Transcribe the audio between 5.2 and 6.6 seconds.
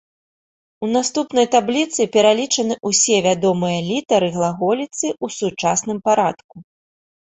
ў сучасным парадку.